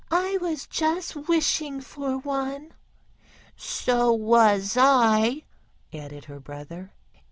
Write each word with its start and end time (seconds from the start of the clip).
"I 0.09 0.39
was 0.41 0.65
just 0.65 1.15
wishing 1.15 1.79
for 1.79 2.17
one." 2.17 2.73
"So 3.55 4.11
was 4.11 4.75
I," 4.75 5.43
added 5.93 6.25
her 6.25 6.39
brother. 6.39 6.93